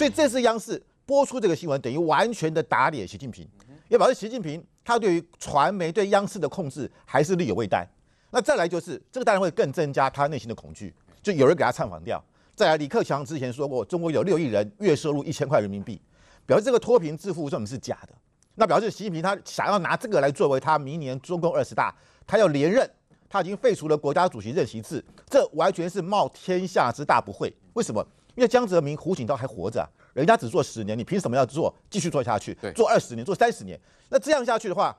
[0.00, 3.46] 所以这次央视播出这个新闻，等于完全的打脸习近平，
[3.90, 7.86] 也表示习近平他对于传媒对央视的控制还是力有未逮。
[8.30, 12.24] 那再来就是这个当然会更增加他内心的恐惧，就有人给他唱反调。
[12.56, 16.00] 再来，李克强之前说过，中国有六亿人月收入一千块人民币，
[16.46, 18.14] 表示这个脱贫致富这种是假的。
[18.54, 21.94] 那表示习近平他想要拿这个来作为他明年中共二十大，
[22.26, 22.90] 他要连任，
[23.28, 27.54] 他已经废除了国家主席任期制，这完全是冒天下之大不讳。
[27.74, 28.02] 为什么？
[28.34, 31.74] 因为江泽民、胡锦涛还活着，人家只做十年，你凭什么要做？
[31.88, 32.56] 继续做下去？
[32.74, 33.78] 做二十年，做三十年？
[34.08, 34.96] 那这样下去的话，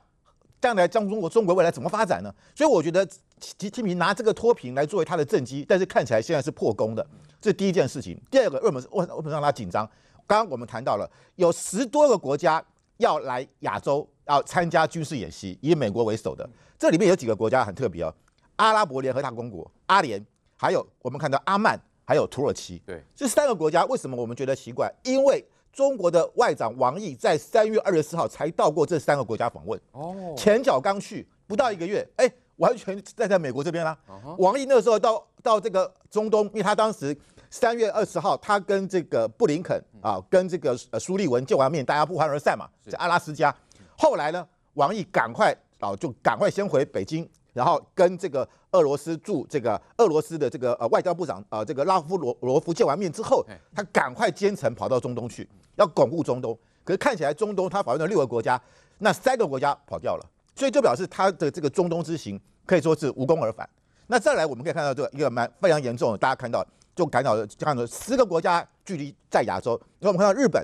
[0.60, 2.34] 将来将中国中国未来怎么发展呢？
[2.54, 3.06] 所以我觉得
[3.40, 7.06] 习近平拿这个脱贫来作为他的政绩，但是看起来现在是破功的。
[7.40, 8.20] 这是第一件事情。
[8.30, 9.88] 第二个，为什么为什么让他紧张？
[10.26, 12.64] 刚刚我们谈到了有十多个国家。
[12.98, 18.14] 要来亚洲要参加军事演习，以美国为首的，这里面有几个国家很特别哦，
[18.56, 20.24] 阿拉伯联合大公国阿联，
[20.56, 22.78] 还有我们看到阿曼，还有土耳其。
[22.86, 24.92] 对，这三个国家为什么我们觉得奇怪？
[25.04, 33.96] 因为中国的外长王毅在三月二十四号才到过这三个国家访问，哦，前脚刚去不到一个月，哎，完全站在美国这边啦。
[34.38, 37.16] 王毅那个时候到到这个中东，因为他当时。
[37.54, 43.54] 三月二十号，他跟这个布林肯啊，跟这个呃苏利文见完面，大家不欢而散嘛，在阿拉斯加。
[43.94, 53.44] 后来呢，王毅赶快啊，就赶快先回北京，然后跟这个俄罗斯驻这个俄罗斯的这个呃外交部长呃，这个拉夫罗罗夫见完面之后，
[53.74, 56.58] 他赶快兼程跑到中东去，要巩固中东。
[56.84, 58.60] 可是看起来中东他访问了六个国家，
[58.98, 63.68] 那三个国家跑掉了，所以就表示他的这个中东之行可以说是无功而返。
[64.06, 66.66] 那再来，我们可以看到这个一个蛮非常严重的，大家看到。
[66.94, 70.62] 就感到这样的十个国家距离在亚洲，因为我们看到日本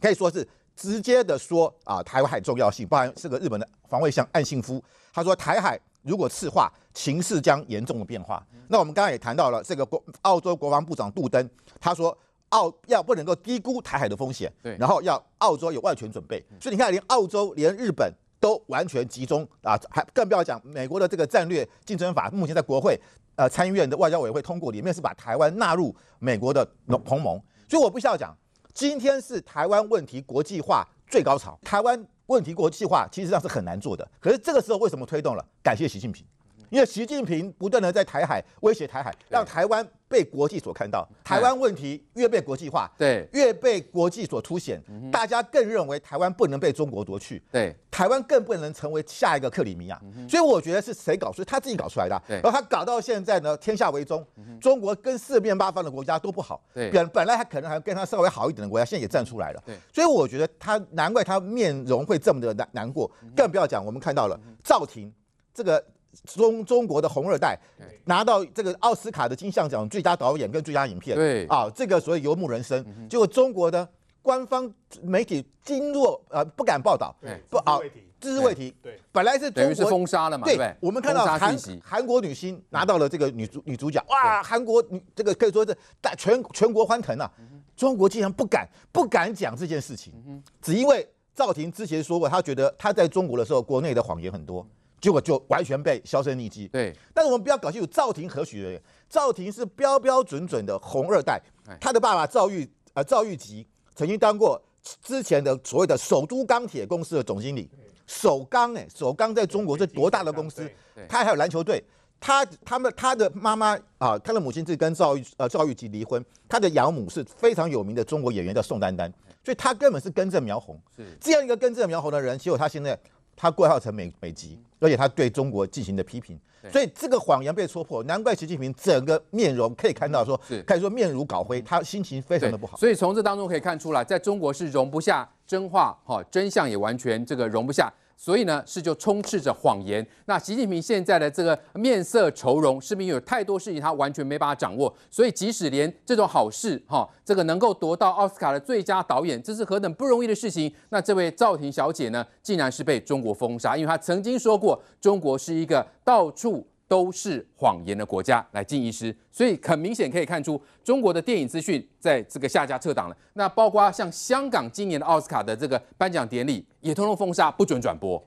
[0.00, 0.44] 可以说是
[0.76, 8.44] 直接的说啊，台湾海重要性，包含这个日本的防卫相岸信夫，他说台海如果赤化，情势将严重的变化。
[8.68, 11.48] 那我们刚刚也谈到了这个国澳洲国防部长杜登，
[11.80, 12.16] 他说
[12.50, 16.44] 澳要不能够低估台海的风险，对，然后要澳洲有万全准备。
[16.60, 23.00] 所以你看，连澳洲连日本都完全集中啊，还更不要讲美国的这个战略竞争法，目前在国会。
[23.36, 26.64] 呃，参议院的外交委员会通过，里面是把台湾纳入美国的
[27.04, 27.36] 同盟，
[27.68, 28.32] 所以我不需要讲，
[28.74, 35.46] 今天是台湾问题国际化最高潮，台湾问题国际化其实上是很难做的，可是这个时候为什么推动了？
[35.62, 36.26] 感谢习近平。
[36.74, 41.08] 因为习近平不断的在台海威胁台海，让台湾被国际所看到。
[41.22, 44.82] 台湾问题越被国际化，对，越被国际所凸显，
[45.12, 50.02] 大家更认为台湾不能被中国夺去，对，台湾更不能成为下一个克里米亚。
[50.28, 51.44] 所以我觉得是谁搞出？
[51.44, 52.20] 他自己搞出来的。
[52.26, 54.26] 然后他搞到现在呢，天下为中，
[54.60, 56.60] 中国跟四面八方的国家都不好。
[56.74, 59.62] 本本来他可能还跟他稍微好一点的国家，现在也站出来了。
[59.92, 65.12] 所以我觉得他难怪他面容会这么的难难过，更不要讲我们看到了赵婷
[65.54, 65.80] 这个。
[66.24, 67.58] 中中国的红二代
[68.04, 71.46] 拿到这个奥斯卡的金像奖最佳导演跟最佳影片，对。
[71.46, 73.88] 啊，这个所谓游牧人生，结果中国的
[74.22, 77.14] 官方媒体噤若呃不敢报道，
[77.50, 77.78] 不啊，
[78.20, 87.30] 只字未提，对，本来是中国封杀了嘛，对，我们看到韩韩国女星拿到了这个女主女主角，哇，韩国女这个可以说是大全全国欢腾啊，
[87.76, 94.66] 中国竟然不敢不敢讲这件事情，只因为赵婷之前说过，她觉得她在中国的时候，国内的谎言很多。
[95.04, 96.66] 结果就完全被销声匿迹。
[96.68, 98.82] 对，但是我们不要搞清楚赵婷何许人也。
[99.06, 101.38] 赵婷是标标准准的红二代，
[101.78, 104.58] 他的爸爸赵玉呃赵玉吉曾经当过
[105.02, 107.70] 之前的所谓的首都钢铁公司的总经理。
[108.06, 110.66] 首钢哎，首钢在中国是多大的公司？
[111.06, 111.84] 他还有篮球队。
[112.18, 119.12] 他他们他的妈妈啊，他的母亲是跟赵玉呃赵玉吉离婚，他的养母是非常有名的中国演员叫宋丹丹，
[119.44, 120.80] 所以他根本是根正苗红。
[120.96, 122.98] 是这样一个根正苗红的人，结果他现在。
[123.36, 126.38] 他挂号成美美籍，而且他对中国进行的批评，
[126.70, 132.76] 所以这个谎言被戳破，难怪习近平整个面容可以看到说，可以说面如槁灰，他心情非常的不好。
[132.76, 137.92] 所以从这当中可以看出来，在中国是容不下真话，哈，真相也完全这个容不下。
[138.16, 140.06] 所以呢，是就充斥着谎言。
[140.26, 144.94] 那习近平现在的这个面色愁容，是不是有太多事情他完全没办法掌握？
[145.10, 150.72] 所以即使连这种好事，哈，这个能够夺到奥斯卡的最佳导演，这是何等不容易的事情。
[150.90, 156.66] 那这位赵婷小姐呢，竟然是被中国封杀，因为她曾经说过，中国是一个到处。
[156.94, 163.16] 都是谎言的国家，来进医师，所以很明显可以看出，中国的电影资讯在这个下架撤档了。
[163.32, 168.24] 那包括像香港今年的奥斯卡的这个颁奖典礼，也通通封杀，不准转播。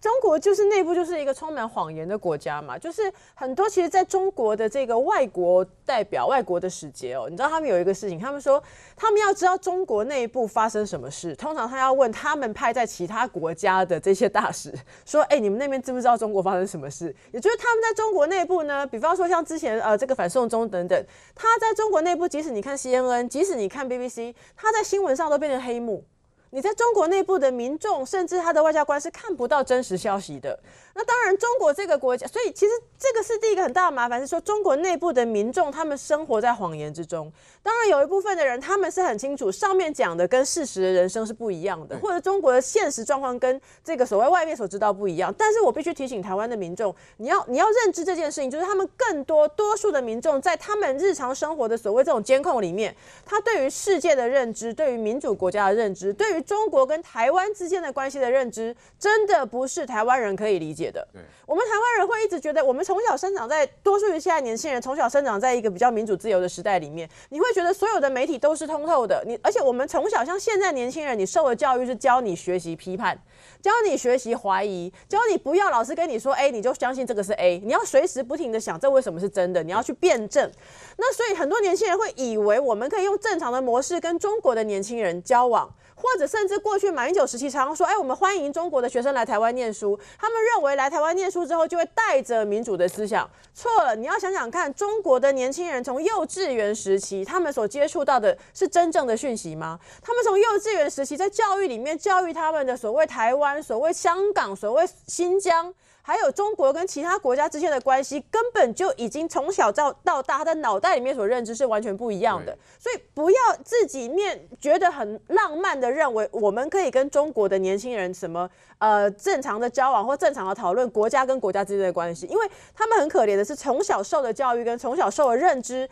[0.00, 8.62] 中国就是内部就是一个充满谎言的国家嘛，就是很多其实在中国的这个外国代表、外国的使节哦，你知道他们有一个事情，他们说
[8.94, 14.72] 他们要知道中国内部发生什么事，通常他要问他们派在其他国家的这些大使，
[15.04, 17.14] 说，哎，你们那边知不知道中国发生什么事？
[17.32, 21.04] 也就是他们在中国内部呢，比方说像之前呃这个反送中等等，
[21.34, 26.04] 他在中国内部，即使你看 CNN，即使你看 BBC，他在新闻上都变成黑幕。
[26.50, 30.58] 你在中国内部的民众，甚至他的外交官是看不到真实消息的。
[30.94, 37.32] 那当然，中国这个国家，所以其实这个是第一个很大的麻烦，是说中国内部的民众他们生活在谎言之中。
[37.62, 45.32] 当然，有一部分的人他们是很清楚，上面讲的跟事实的人生是不一样的，或者中国的现实状况跟这个所谓外面所知道不一样。
[45.38, 61.06] 但是我必须提醒台湾的民众，你要你要认知这件事情，就是他们更多多数的民众在他们日常生活的所谓这种监控里面，他对于世界的认知，对于民主国家的认知，对于中国跟台湾之间的关系的认知，真的不是台湾人可以理解的。
[61.12, 69.22] 对，我们台湾人会一直觉得，我们从小生长在多数于现在年轻人从小生长在一个比较民主自由的时代里面，你会觉得所有的媒体都是通透的。
[69.26, 73.18] 你而且我们从小像现在年轻人，你受的教育是教你学习批判，
[73.60, 80.50] 教你学习怀疑，教你不要老是跟你说 A，你就相信这个是 A，你要随时不停的想这为什么是真的，你要去辩证。
[80.96, 85.68] 那所以很多年轻人会以为我们可以用正常的模式跟中国的年轻人交往。
[86.00, 89.98] 或者甚至过去马英九时期常常说，哎，我们欢迎中国的学生来台湾念书。
[90.16, 93.96] 他们认为来台湾念书之后就会带着民主的思想，错了。
[93.96, 99.78] 你要想想看，中国的年轻人从幼稚园时期，他们所接触到的是真正的讯息吗？
[100.00, 105.74] 他们从幼稚园时期在教育里面教育他们的所谓台湾、所谓香港、所谓新疆。
[106.08, 112.56] 还有中国跟其他国家之间的关系，根本就已经从小到到大，他的脑袋里面所认知是完全不一样的。
[112.78, 125.86] 所以不要自己面觉得很浪漫的认为，我们可以跟中国的年轻人什么呃正常的交往或正常的讨论国家跟国家之间的关系，因为他们很可怜的是从小受的教育跟从小受的认知。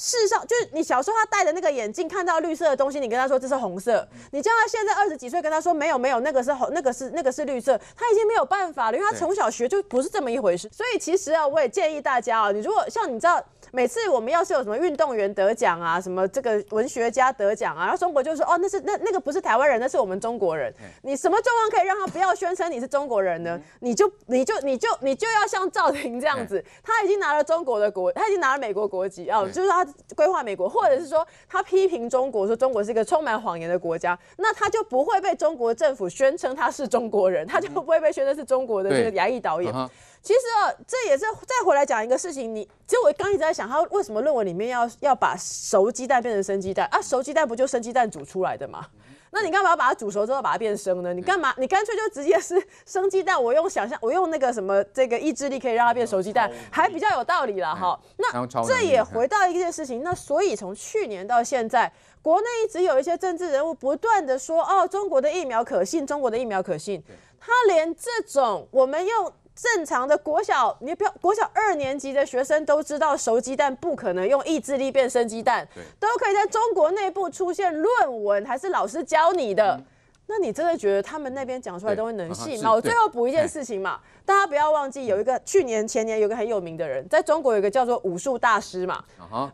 [0.00, 4.08] 事实上，就是你小时候他戴的那个眼镜，看到绿色的东西，你跟他说这是红色。
[4.30, 10.70] 你叫他现在二十几岁跟他说没有没有，那个是红，那个是那个是绿色，他已经没有办法了，因为他从小学就不是这么一回事。
[10.72, 13.44] 所以其实啊，我也建议大家啊，你如果像你知道。
[13.72, 20.74] 每次我们要是有什么运动员得奖啊，什么这个文学家得奖啊，然后中国就说哦，那是那那个不是台湾人，那是我们中国人。
[21.02, 23.60] 你什么状况可以让他不要宣称你是中国人呢？
[23.78, 39.72] 你就你就你就你就要像赵婷这样子，他已经拿了中国的国，他已经拿了美国国籍啊，就是他规划美国，或者是说他批评中国，说中国是一个充满谎言的国家，那他就不会被中国政府宣称他是中国人，他就不会被宣称是中国的这个亚裔导演。
[40.22, 42.54] 其实哦，这也是再回来讲一个事情。
[42.54, 47.00] 你其实我刚一直在想，他为什么论文里面要要把熟鸡蛋变成生鸡蛋啊？
[47.00, 48.86] 熟鸡蛋不就生鸡蛋煮出来的吗？
[49.32, 51.14] 那你干嘛要把它煮熟之后把它变生呢？
[51.14, 51.54] 你干嘛？
[51.56, 53.40] 你干脆就直接是生鸡蛋。
[53.42, 57.98] 我用想象，我用那个什么这个意志力可以让它变熟鸡蛋，还比较有道理了哈。
[58.16, 60.02] 那这也回到一件事情。
[60.02, 67.02] 那所以从去年到现在，国内一直有一些政治人物不断的说，哦，中国的疫苗可信，中国的疫苗可信。
[67.38, 69.32] 他连这种我们用。
[69.60, 75.68] 正常的国小，你不要国小二年级的学生都知道熟鸡蛋不可能用意志力变生鸡蛋，
[75.98, 79.76] 都可以在中国内部出现论文，还是老师教你的？
[79.76, 79.84] 嗯、
[80.26, 82.72] 那你真的觉得他们那边讲出来都会能信吗？
[82.72, 89.04] 我最后补一件事情嘛，大家不要忘记有一个去年前年有一个很有名的人，在中国有一个叫做武术大师嘛，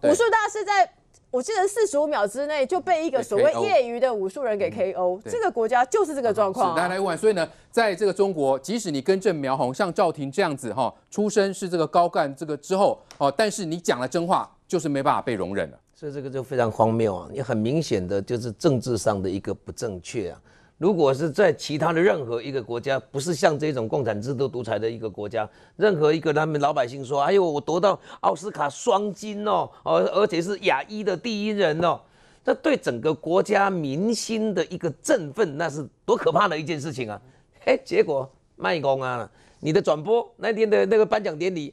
[0.03, 0.89] 武术大师在。
[1.37, 6.77] 我记得四十五秒之内就被一个所谓业余的武术人给 KO，这个国家就是这个状况、啊。
[6.81, 15.79] 来来问，所以呢，在这个中国，即使你根正苗红，像赵婷这样子哈，出身是这个高干这个之后哦，但是你讲了真话，就是没办法被容忍了。
[15.95, 17.29] 所以这个就非常荒谬啊！
[17.31, 20.41] 你很明显的就是政治上的一个不正确啊。
[20.79, 31.99] 如果是在其他的任何一个国家，不是像这种共产制度独裁的一个国家，任何一个他们老百姓说：“哎呦，我夺到奥斯卡双金哦，而而且是亚裔的第一人哦，
[32.45, 37.21] 这对整个国家民心的一个振奋，那是多可怕的一件事情啊！”
[37.65, 39.29] 哎，结果卖公啊，
[39.61, 41.73] 你的转播那天的那个颁奖典礼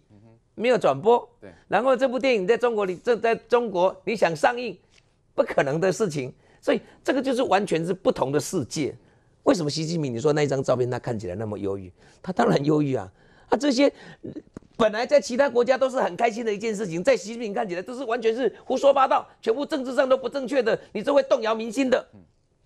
[0.56, 4.78] 没有转播，对，然后这部电影在中国里正在中国你想上映，
[5.36, 6.34] 不可能的事情。
[6.64, 8.96] 所以这个就是完全是不同的世界。
[9.44, 11.92] 为什么习近平你说那一张照片他看起来那么忧郁？
[12.22, 13.12] 他当然忧郁啊！
[13.50, 13.92] 啊，这些
[14.78, 22.08] 本来在其他国家都是很开心的一件事情，在习近平看起来都是完全是胡说八道，全部政治上都不正确的，你这会动摇民心的。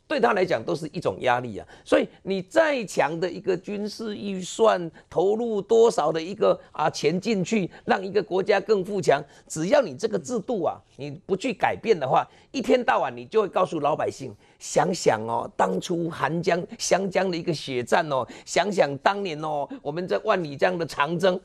[0.08, 1.68] 对他来讲都是一种压力啊。
[1.84, 21.40] 所以你再强的一个军事预算，投入多少的一个啊钱进去，让一个国家更富强，只要你这个制度啊，你不去改变的话，一天到晚你就会告诉老百姓，想想哦，当初韩江、湘江的一个血战哦，想想当年哦，我们在万里江的长征。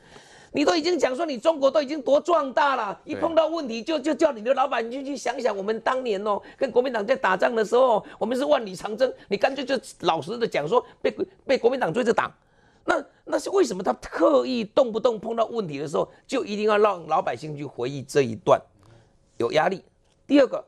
[0.53, 11.11] 你都已经讲说你中国都已经多壮大了，一碰到问题就就叫你的老板就去想想我们当年哦，跟国民党在打仗的时候，我们是万里长征，你干脆就老实的讲说被
[11.47, 12.31] 被国民党追着打，
[12.85, 18.61] 那那是为什么他特意动不动碰到问题的时候就一定要让老百姓去回忆这一段，
[19.39, 19.83] 有压力。
[20.27, 20.65] 第二个。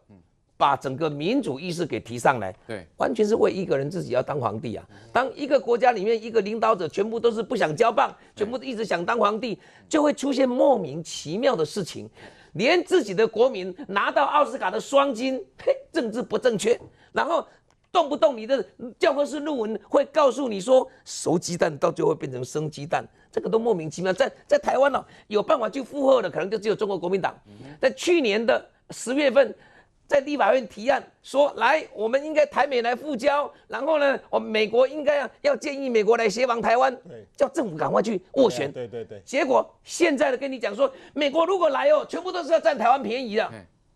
[0.65, 4.89] 把整个民主意识给提上来，对，完全是为一个人自己要当皇帝啊。
[5.13, 9.59] 当一个国家里面一个领导者全部都是不想交棒，全部一直想当皇帝，
[9.91, 12.09] 就会出现莫名其妙的事情，
[12.55, 16.81] 连自己的国民拿到奥斯卡的双金，嘿，政治不正确，
[17.13, 17.47] 然后
[17.93, 18.67] 动不动你的
[18.99, 24.15] 教科书论文会告诉你说熟鸡蛋到最后会变成生鸡蛋，这个都莫名其妙。
[24.15, 27.39] 在在台湾呢、哦，有办法去附和的可能就只有中国国民党。
[27.79, 29.55] 在去年的十月份。
[30.07, 36.97] 在立法院提案说，来，我们应该台美来复交，然后呢，我们美国应该要要建议美国来协防台湾，
[37.37, 38.71] 叫政府赶快去斡旋。
[38.71, 39.21] 对对对。
[39.25, 43.51] 结果现在的跟你讲说，美国如果来哦，全部都是要占台湾便宜的，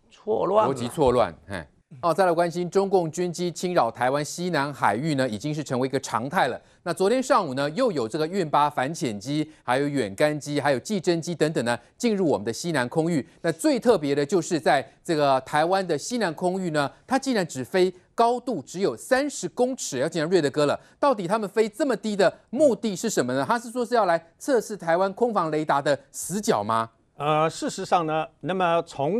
[0.09, 1.63] 错乱，逻辑错乱，嘿。
[2.01, 6.61] 哦，再来关心中共军机侵扰台湾西南海域呢，已经是成为一个常态了。
[6.83, 13.27] 那昨天上午呢，又有这个运八反潜机、还有远干机、还有计侦机等等呢，进入我们的西南空域。
[13.41, 19.97] 那最特别的就是在这个台湾的西南空域呢，它竟然只飞高度只有三十公尺。
[19.97, 23.43] 要讲瑞德哥了，到底他们飞这么低的目的是什么呢？
[23.45, 26.91] 他是说是要来测试台湾空防雷达的死角吗？
[27.17, 29.19] 呃，事实上呢，那么从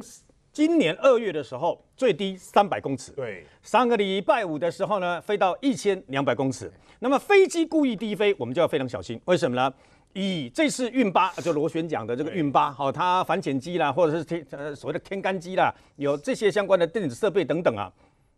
[0.52, 3.12] 今年二月的时候，最低三百公尺。
[3.12, 6.72] 对，上个礼拜五的时候呢，飞到一千两百公尺。
[7.00, 9.20] 那么飞机故意低飞，我们就要非常小心。
[9.26, 9.74] 为什么呢？
[10.14, 17.94] 以这次运八，就螺旋桨的这个运八，好，它反潜机啦，或者是天呃所谓的天干机啦，有这些相关的电子设备等等啊，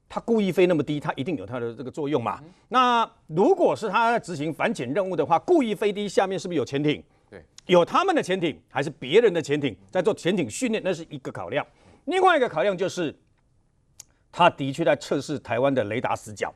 [0.09, 2.39] 它故意飞那么低，它一定有它的这个作用嘛。
[2.43, 7.01] 嗯、那如果是它执行反潜任务的话，故意飞低，下面是不是有潜艇？
[7.29, 11.65] 对，有他们的潜艇还是别人的潜艇在做潜艇训练，那是一个考量。
[12.05, 13.15] 另外一个考量就是，
[14.31, 16.53] 他的确在测试台湾的雷达死角。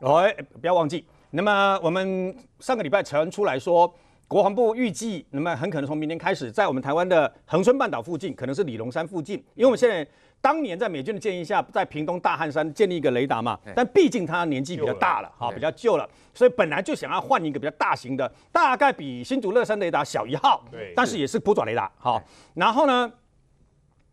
[0.00, 1.04] 哦，哎，不要忘记。
[1.30, 3.92] 那么我们上个礼拜传出来说，
[4.28, 10.06] 国防部预计，那么很可能从明天开始，在我们台湾的恒春半岛附近，可能是李龙山附近，因为我们现在
[10.40, 22.22] 当年在美军的建议下，在屏东大汉山建立一个雷达嘛，但毕竟它年纪比较大了，哈，比较旧了，所以本来就想要换一个比较大型的，大概比新竹乐山雷达小一号，对，但是也是普爪雷达，好，
[22.54, 23.12] 然后呢？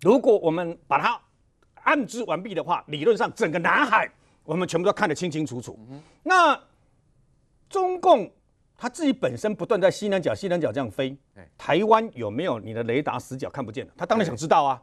[0.02, 1.20] 如果我们把它
[1.84, 4.10] 安置完毕的话，理论上整个南海
[4.44, 5.78] 我们全部都看得清清楚楚。
[6.24, 6.60] 那
[7.70, 8.32] 中共
[8.78, 11.16] 他自己本身不断在西南角、西南角这样飞，
[11.58, 13.94] 台湾有没有你的雷达死角看不见的？
[13.98, 14.82] 他当然想知道啊。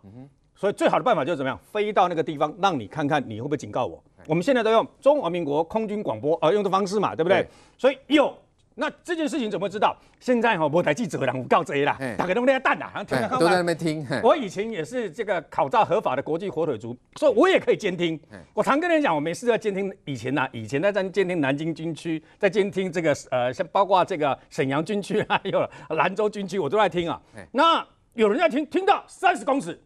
[0.54, 4.02] 所以最好的办法就是怎么样，飞到那个地方，让你看看你会不会警告我。
[4.26, 7.47] 我们现在都用中华民国空军广播而用的方式嘛，对不对？
[7.76, 8.37] 所以有。
[8.75, 9.97] 那这件事情怎么知道？
[10.19, 12.91] 现在哈、喔，我台记者人我告贼啦，大家都在蛋呐，
[13.38, 14.07] 都在那边听。
[14.23, 18.19] 我以前也是这个考照合法的国际火腿族，所以我也可以监听。
[18.55, 19.95] 我常跟人讲，我没事在监听。
[20.05, 27.21] 以前呐、啊，以前在在监听南京军区，在监听这个呃，像包括这个沈阳军区还有兰州军区，我都在听啊。
[27.50, 29.79] 那有人在听，听到三十公尺，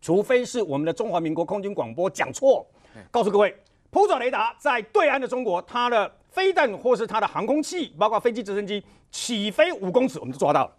[0.00, 2.66] 除非是我们的中华民国空军广播讲错。
[3.10, 3.54] 告诉各位，
[3.90, 6.10] 普爪雷达在对岸的中国，它的。
[6.36, 10.72] 飞弹或是它的航空器，包括飞机、直升机起飞五公尺，我们就抓到了。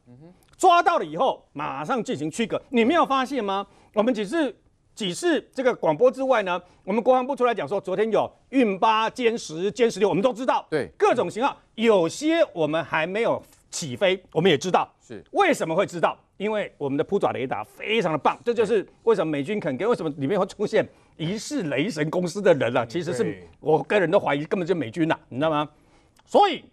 [0.56, 2.62] 抓到了以后，马上进行驱隔。
[2.70, 3.66] 你没有发现吗？
[3.96, 4.56] 我们只是
[4.94, 10.64] 只是这个广播之外呢，我们国防部出来讲说，昨天有运八、歼十、歼十六，我们都知道。
[10.70, 14.88] 对，各种型号，有些我们还没有起飞，我们也知道。
[15.02, 16.16] 是为什么会知道？
[16.38, 20.88] 因为我们的扑爪雷达非常的棒，这就是为什么美军肯给，为什么里面会出现。
[21.18, 25.68] 疑似雷神公司的人啊，其实是我个人都怀疑根本就美军啊，你知道吗？
[26.26, 26.64] 所以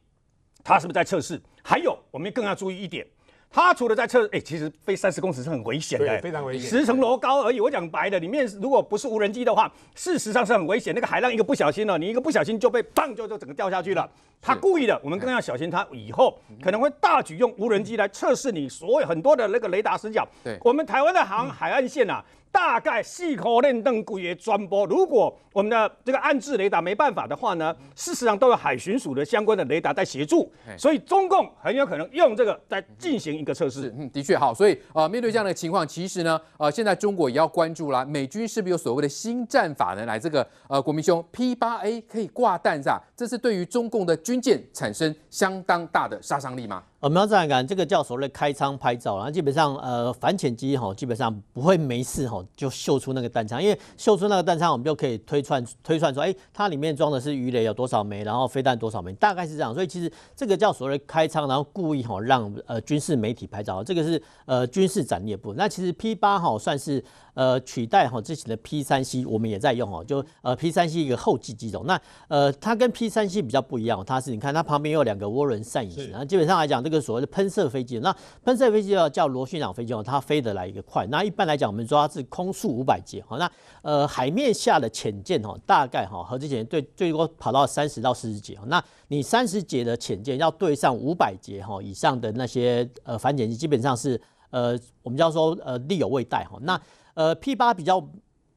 [0.63, 1.41] 他是不是在测试？
[1.63, 3.07] 还有，我们更要注意一点，
[3.51, 7.59] 他除了在测，哎，其实飞三十公尺是很危险的，非常危险，十层楼高而已。
[7.61, 10.95] 我讲白的，里面如果不是无人机的话，事实上是很危险。
[10.95, 14.07] 那个海浪一个不小心了，你一个不小心就被砰就就整个掉下去了。
[14.43, 20.29] 他故意的，我们更要小心，他以后可能会大举用无人机来测试你所有很多的那个雷达死角。
[20.43, 22.23] 对，我们台湾的航海岸线啊。
[22.55, 24.87] 大概细口练邓故也专播。
[24.87, 33.93] 如果我们的这个岸置雷达没办法的话呢，事实上都有海巡署的相关的雷达在协助，所以中共很有可能用这个在进行一个测试。
[33.99, 34.55] 嗯，的确好。
[34.55, 38.05] 所以啊、呃，面对这样的情况，其实呢，呃，现在中国也要关注啦。
[38.05, 40.07] 美军是不是有所谓的新战法呢？
[40.07, 43.03] 来，这个呃，国民兄 P 八 A 可以挂弹是吧？
[43.17, 46.85] 这是对于中共的军舰产生相当大的杀伤力吗？
[47.05, 59.75] 我们要这样讲，这个叫所谓开仓拍照，然后基本上呃反潜机哈，基本上不会没事哈就秀出那个弹仓，因为秀出那个弹仓，我们就可以推算推算出，哎，它里面装的是鱼雷有多少枚，然后飞弹多少枚，大概是这样。
[59.75, 65.53] 所以其实这个叫所谓开仓，然后故意哈让呃军事媒体拍照，这个是呃军事展列部。
[65.53, 67.05] 那其实 P 八哈算是。
[67.35, 71.85] 呃，取代哈之前的 P 三 C，我们也在用哦，就呃 P 三 C 一个后继机种。
[71.85, 78.15] 那呃，它跟 P 三 C 比较不一样，它是你看它旁边有两个涡轮扇引擎，然后基本上来讲，这个所谓的喷射飞机，那
[78.45, 81.07] 喷射飞机要叫螺旋桨飞机哦，它飞得来一个快。
[81.09, 83.51] 那一般来讲，我们说它是空速五百节哈，那
[83.83, 96.81] 呃海面下的潜舰哈，大概哈核子潜舰对最多跑到三十到四十节哈，那你三十节的潜舰要对上五百节哈以上的那些呃反潜机，基本上是呃我们叫做呃力有未逮哈那。
[97.15, 98.01] 呃，P 八比较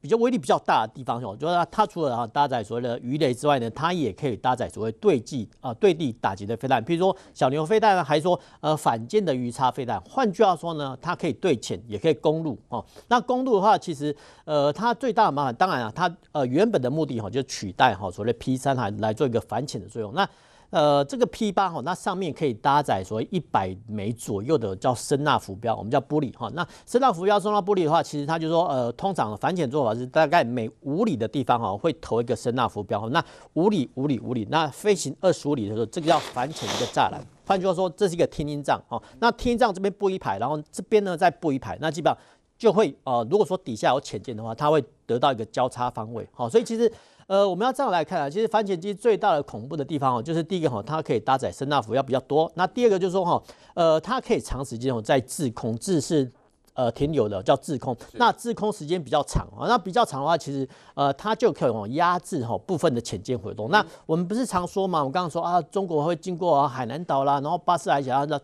[0.00, 10.00] 比较威力比较大的地方，就是它它除了啊搭载所谓的鱼雷之外呢，它也可以搭载所谓对地啊对地打击的飞弹，比如说小牛飞弹呢，还说呃反舰的鱼叉飞弹。
[10.02, 12.84] 换句话说呢，它可以对潜，也可以攻陆哦。
[13.08, 20.14] 那攻陆的话，其实呃它最大的麻烦，当然啊，它呃原本的目的哈，就取代哈所谓的 P 三来来做一个反潜的作用。
[20.14, 20.28] 那
[20.70, 26.50] 呃，这个 P 八哈，那上面可以搭载所谓一百枚左右的叫声纳浮标，我们叫玻璃哈。
[26.54, 33.08] 那声纳浮标、声纳玻璃的话，其实它就说，呃，通常反潜做法是大概每五里的地方哈，会投一个声纳浮标。
[33.08, 37.18] 那五里、五里、五里，那飞行二十五里的时候，这个叫反潜一个栅栏。
[37.46, 39.02] 换句话说，这是一个天音障哈。
[39.20, 42.22] 那天音障这边布一排，然后这边呢再布一排，那基本上
[42.58, 46.28] 就会呃，如果说底下有潜舰的话，它会得到一个交叉方位。
[46.32, 46.92] 好，所以其实。
[47.28, 52.50] 呃，我们要这样来看啊，其实反潜机最大的恐怖的地方哦，就是第一个哈，它可以搭载声纳浮要比较多。
[52.54, 53.42] 那第二个就是说哈，
[53.74, 56.32] 呃，它可以长时间哦在滞空，制是
[56.72, 57.94] 呃停留的叫滞空。
[58.14, 63.70] 那滞空时间比较长啊，那比较长的话，其实呃它就可以哦压制哈部分的潜舰活动。
[63.70, 68.40] 那我们不是常说嘛，我刚刚说啊，中国会经过海南岛啦，然后巴士海峡的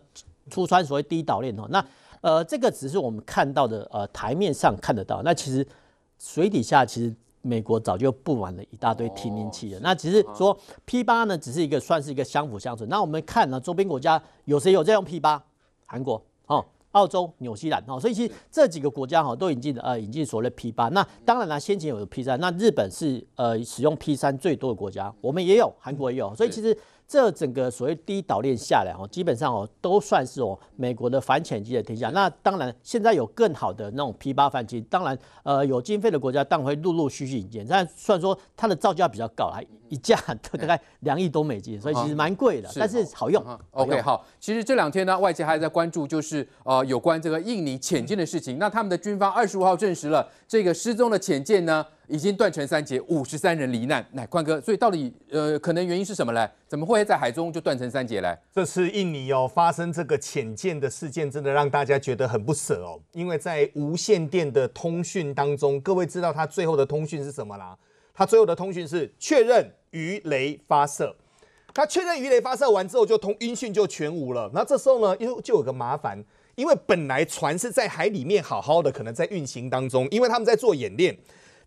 [0.51, 1.65] 出穿所谓第一岛链哦。
[1.71, 1.83] 那
[2.21, 5.67] 呃这个只是我们看到的呃台面上看得到，那其实
[6.19, 7.15] 水底下其实。
[7.45, 12.89] 美国早就布满了一大堆听音器了，那只是说 P 八呢，只是一个算是一个相辅相成。
[12.89, 15.43] 那我们看呢，周边国家有谁有在用 P 八？
[15.85, 20.89] 韩国哦，澳洲、纽西兰哦，所以其实这几个国家哈都引进呃引进所谓的 P 八。
[20.89, 26.75] 那当然了，先前有 P 三，那日本是呃使用 P 三最多的国家，我们也有，韩国也有，所以其实。
[27.07, 32.09] 这整个所谓第一岛链下来哦，基本上哦都算是哦美国的反潜机的天下。
[32.09, 37.65] 那当然，现在有更好的那种 P 八反潜机，当然呃有经费的国家当然会陆陆续续引进。
[37.69, 43.43] 但虽然说它的造价比较高，啊一架都大概两亿多美金，所以其实蛮贵的，但是好用。
[43.69, 48.57] OK，好，其实这两天呢，外界还在关注就是呃有关这个印尼潜舰的事情。
[48.57, 51.85] 那他们的军方二十五号证实了这个失踪的潜舰呢。
[52.07, 54.05] 已经断成三截，五十三人罹难。
[54.13, 56.47] 来，宽哥，所以到底呃，可能原因是什么呢？
[56.67, 58.37] 怎么会在海中就断成三截嘞？
[58.53, 62.99] 这次印尼哦发生这个潜舰的事件，真的让大家觉得很不舍哦。
[63.13, 67.77] 因为在无线电的通讯当中，各位知道他最后的通讯是什么啦？
[68.13, 71.15] 他最后的通讯是确认鱼雷发射。
[71.73, 74.49] 他确认鱼雷发射完之后，就通音讯就全无了。
[74.53, 76.23] 那这时候呢，又就有个麻烦，
[76.55, 81.17] 因为本来船是在海里面好好的，可能在运行当中，因为他们在做演练。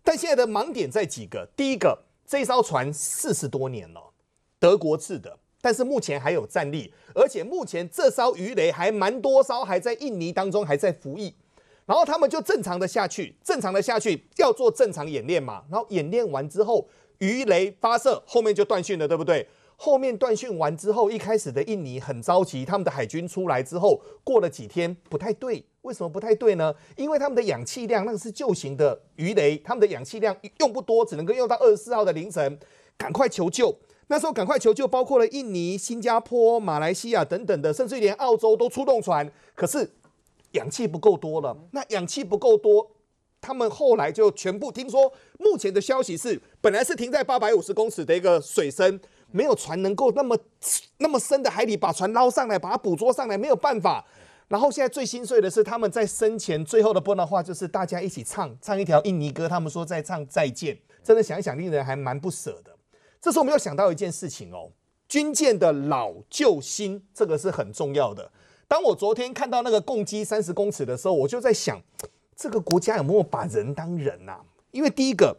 [0.03, 1.47] 但现在的盲点在几个？
[1.55, 4.11] 第一个，这艘船四十多年了，
[4.59, 11.35] 德国制的，但是目前还有战力，而且目前这艘鱼雷还蛮多艘还在印尼当中还在服役，
[11.85, 16.87] 然后他们就正常的下去，正常的下去要做正常演练嘛，然后演练完之后，
[17.19, 19.47] 鱼雷发射，后面就断讯了，对不对？
[19.81, 25.63] 后面断讯完之后，一开始的印尼很着急，他们的海军出来之后，过了几天不太对。
[25.83, 26.75] 为什么不太对呢？
[26.97, 32.59] 因为他们的氧气量那个是旧型的鱼雷，他们的氧气量用不多，只能够用到二十四号的凌晨，
[32.97, 33.73] 赶快求救。
[34.07, 39.31] 那时候赶快求救，包括了印尼、新加坡、马来西亚等等的，甚至连澳洲都出动船。
[39.55, 39.89] 可是
[40.51, 42.91] 氧气不够多了，那氧气不够多，
[43.39, 48.99] 他们后来就全部听说，目前的消息是，本来是停在八百五十公尺的一个水深，
[49.31, 50.37] 没有船能够那么
[50.97, 54.05] 那么深的海里把船捞上来，把它捕捉上来，没有办法。
[54.47, 59.47] 然后现在最心碎的是，他们在生前最后的播的话，就是大家一起唱唱一条印尼歌。
[59.47, 62.75] 他们说在唱再见，真的想一想，令人还蛮不舍的。
[63.21, 64.71] 这时候我们又想到一件事情哦，
[65.07, 68.31] 军舰的老旧新，这个是很重要的。
[68.67, 71.79] 当我昨天看到那个共机三十公尺的时候，我就在想，
[72.35, 74.39] 这个国家有没有把人当人呐、
[74.71, 75.37] 因为第一个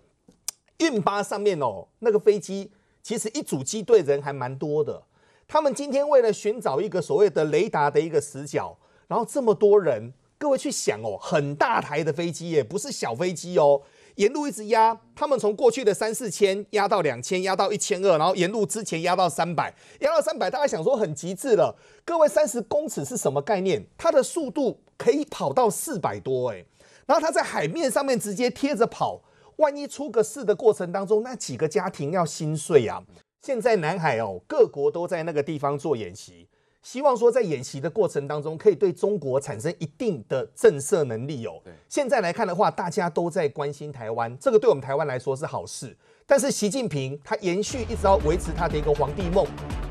[0.78, 2.70] 运八上面哦，那个飞机
[3.02, 5.02] 其实一组机队人还蛮多的。
[5.46, 8.76] 他们今天为了寻找一个所谓的雷达的一个死角，
[9.08, 13.82] 然后这么多人，各位去想哦，很大台的飞机耶，不是小飞机哦。
[14.16, 21.74] 沿路一直压，他们从过去的三四千压到两千，压到一千二，然后沿路之前压到三百，压到三百，大家想说很极致了。
[22.04, 23.82] 各位，三十公尺是什么概念？
[23.96, 26.66] 它的速度可以跑到四百多诶，
[27.06, 29.22] 然后它在海面上面直接贴着跑，
[29.60, 33.02] 万一出个事的过程当中，那几个家庭要心碎啊！
[33.42, 36.48] 现在南海哦，各国都在那个地方做演习。
[36.82, 41.60] 希望说，在演习的过程当中，可以对中国产生一定的震慑能力哦。
[41.90, 45.94] 现在来看的话，大家都在关心台湾，这个对我们台湾来说是好事。
[46.26, 49.46] 但是习近平他延续一直要维持他的一个皇帝梦。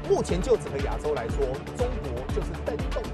[0.10, 1.46] 目前就整个亚洲来说，
[1.78, 3.09] 中国就是瞪动。